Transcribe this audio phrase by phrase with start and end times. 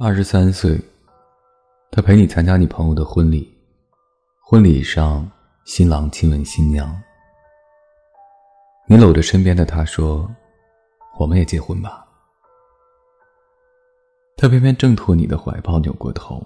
[0.00, 0.80] 二十三岁，
[1.90, 3.52] 他陪你参加你朋友的婚礼，
[4.40, 5.28] 婚礼上
[5.64, 6.96] 新郎亲吻新娘，
[8.86, 10.32] 你搂着身边的他说
[11.18, 12.06] ：“我们也结婚吧。”
[14.38, 16.40] 他偏偏挣脱你的怀抱，扭过头：“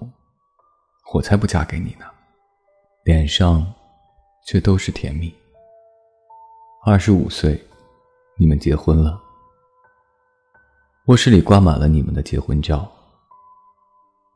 [1.13, 2.07] 我才不嫁给你呢。”
[3.05, 3.71] 脸上
[4.47, 5.31] 却都是甜蜜。
[6.87, 7.63] 二十五岁，
[8.39, 9.21] 你们结婚了，
[11.09, 12.91] 卧室里挂满了你们的结婚照。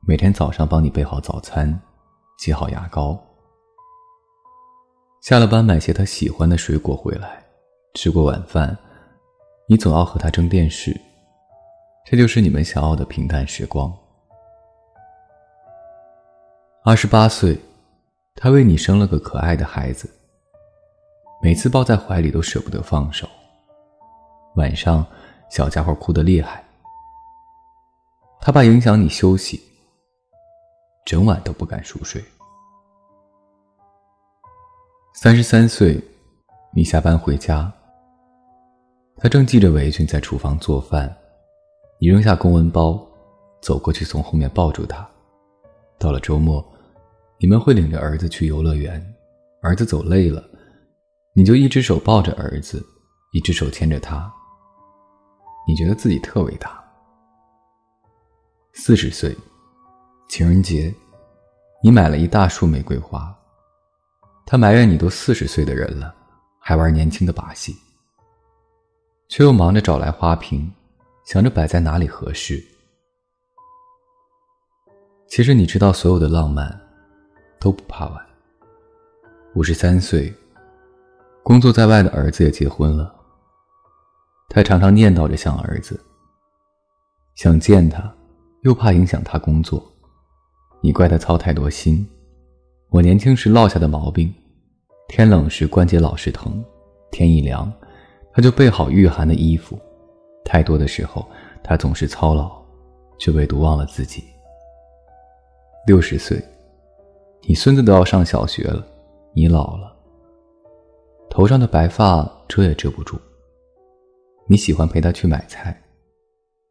[0.08, 1.80] 每天早上帮你备好早餐，
[2.38, 3.20] 挤好牙膏。
[5.20, 7.44] 下了班买些他喜欢的水果回来，
[7.94, 8.78] 吃过晚饭，
[9.66, 10.96] 你总要和他争电视。
[12.04, 13.92] 这就是你们想要的平淡时光。
[16.84, 17.58] 二十八岁，
[18.36, 20.08] 他为你生了个可爱的孩子，
[21.42, 23.28] 每次抱在怀里都舍不得放手。
[24.54, 25.04] 晚上，
[25.50, 26.64] 小家伙哭得厉害，
[28.40, 29.60] 他怕影响你休息。
[31.06, 32.22] 整晚都不敢熟睡。
[35.14, 36.02] 三十三岁，
[36.74, 37.72] 你下班回家，
[39.18, 41.16] 他正系着围裙在厨房做饭，
[42.00, 43.00] 你扔下公文包，
[43.62, 45.08] 走过去从后面抱住他。
[45.96, 46.62] 到了周末，
[47.38, 49.00] 你们会领着儿子去游乐园，
[49.62, 50.42] 儿子走累了，
[51.34, 52.84] 你就一只手抱着儿子，
[53.32, 54.28] 一只手牵着他。
[55.68, 56.84] 你觉得自己特伟大。
[58.72, 59.32] 四十岁。
[60.28, 60.92] 情人节，
[61.82, 63.34] 你买了一大束玫瑰花，
[64.44, 66.14] 他埋怨你都四十岁的人了，
[66.58, 67.74] 还玩年轻的把戏，
[69.28, 70.70] 却又忙着找来花瓶，
[71.24, 72.62] 想着摆在哪里合适。
[75.28, 76.78] 其实你知道，所有的浪漫
[77.58, 78.26] 都不怕晚。
[79.54, 80.34] 五十三岁，
[81.42, 83.14] 工作在外的儿子也结婚了，
[84.48, 85.98] 他常常念叨着想儿子，
[87.36, 88.12] 想见他，
[88.62, 89.92] 又怕影响他工作。
[90.86, 92.06] 你怪他操太多心，
[92.90, 94.32] 我年轻时落下的毛病，
[95.08, 96.64] 天冷时关节老是疼，
[97.10, 97.72] 天一凉，
[98.32, 99.76] 他就备好御寒的衣服。
[100.44, 101.28] 太多的时候，
[101.60, 102.56] 他总是操劳，
[103.18, 104.22] 却唯独忘了自己。
[105.88, 106.40] 六十岁，
[107.48, 108.86] 你孙子都要上小学了，
[109.34, 109.92] 你老了，
[111.28, 113.18] 头上的白发遮也遮不住。
[114.46, 115.82] 你喜欢陪他去买菜，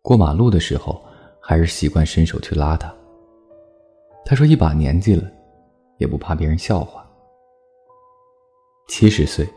[0.01, 1.03] 过马路的时候，
[1.41, 2.95] 还是习惯伸手去拉他。
[4.25, 5.31] 他说：“一把年纪了，
[5.99, 7.07] 也不怕别人笑话。”
[8.89, 9.47] 七十岁，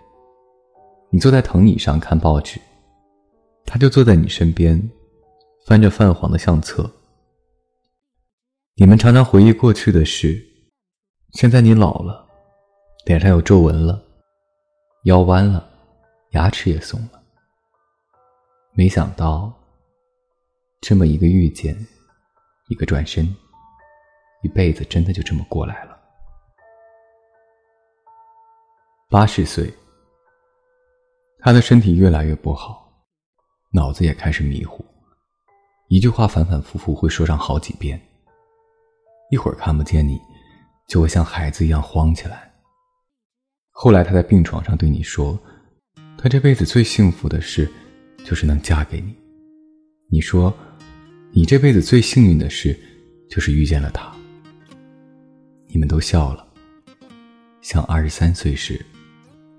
[1.10, 2.60] 你坐在藤椅上看报纸，
[3.64, 4.90] 他就坐在你身边，
[5.66, 6.90] 翻着泛黄的相册。
[8.76, 10.44] 你们常常回忆过去的事。
[11.32, 12.26] 现在你老了，
[13.06, 14.02] 脸上有皱纹了，
[15.04, 15.68] 腰弯了，
[16.30, 17.22] 牙齿也松了。
[18.72, 19.52] 没想到，
[20.80, 21.74] 这么一个遇见，
[22.68, 23.34] 一个转身。
[24.42, 25.98] 一辈子真的就这么过来了。
[29.10, 29.72] 八十岁，
[31.40, 32.92] 他的身体越来越不好，
[33.72, 34.84] 脑子也开始迷糊，
[35.88, 38.00] 一句话反反复复会说上好几遍。
[39.30, 40.20] 一会儿看不见你，
[40.88, 42.52] 就会像孩子一样慌起来。
[43.70, 45.38] 后来他在病床上对你说
[46.18, 47.70] ：“他这辈子最幸福的事，
[48.24, 49.16] 就是能嫁给你。”
[50.10, 50.52] 你说
[51.32, 52.78] ：“你这辈子最幸运的事，
[53.30, 54.12] 就是遇见了他。”
[55.70, 56.46] 你们都笑了，
[57.60, 58.84] 像二十三岁时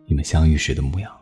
[0.06, 1.16] 你们相遇时的模样。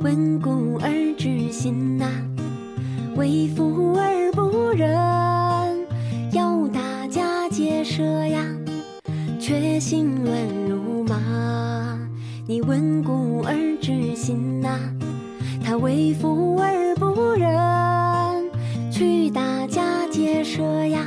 [0.00, 2.10] 闻故而知新呐，
[3.16, 3.87] 为富
[9.48, 11.98] 却心乱如麻，
[12.46, 14.78] 你温故而知新呐。
[15.64, 18.50] 他为富而不仁，
[18.92, 21.00] 去大家劫舍呀，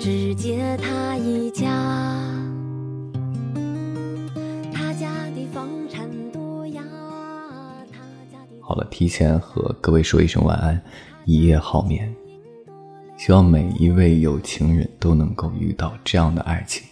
[0.00, 1.68] 只借他一家。
[4.72, 6.82] 他家的房产多呀，
[7.92, 7.98] 他
[8.32, 8.56] 家的。
[8.60, 10.82] 好了，提前和各位说一声晚安，
[11.24, 12.12] 一夜好眠。
[13.16, 16.82] 希望每一位有情人都能够遇到这样的爱情。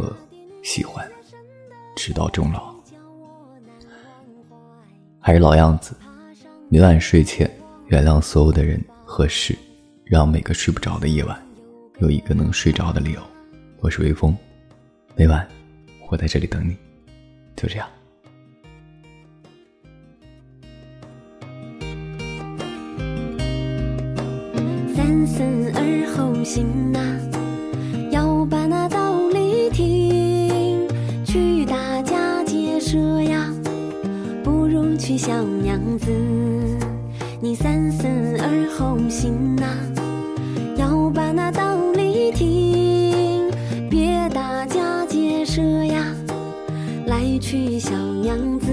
[0.00, 0.16] 和
[0.62, 1.06] 喜欢，
[1.94, 2.74] 直到终老。
[5.18, 5.94] 还是老样子，
[6.70, 7.50] 每晚睡前
[7.88, 9.54] 原谅所有的人和事，
[10.04, 11.38] 让每个睡不着的夜晚
[11.98, 13.20] 有一个能睡着的理由。
[13.80, 14.34] 我是微风，
[15.14, 15.46] 每晚
[16.10, 16.74] 我在这里等你。
[17.54, 17.86] 就这样。
[24.94, 25.42] 三思
[25.74, 27.29] 而后行呐，
[35.00, 36.10] 不如娶小娘子。
[37.40, 38.06] 你三思
[38.38, 39.64] 而后行呐，
[40.76, 43.50] 要把那道理听。
[43.88, 46.04] 别大家结社呀，
[47.06, 48.70] 来娶小娘子。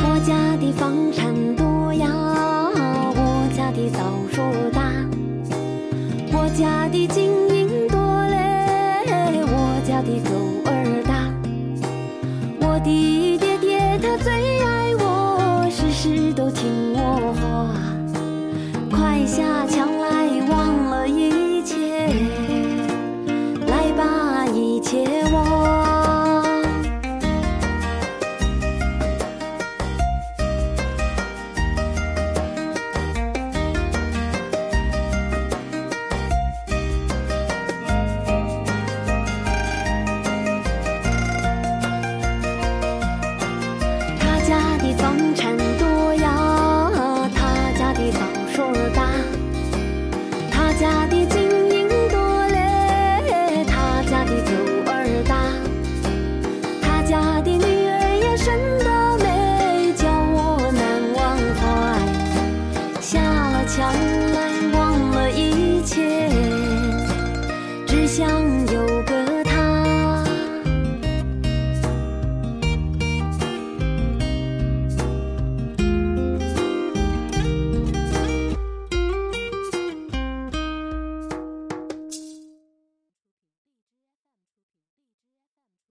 [0.00, 3.98] 我家的房产多呀，我家的枣
[4.30, 4.42] 树
[4.72, 4.92] 大，
[6.32, 7.98] 我家的金银多
[8.28, 10.30] 嘞，我家的狗